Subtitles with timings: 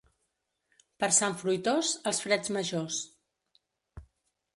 [1.03, 2.97] Per Sant Fruitós, els freds majors.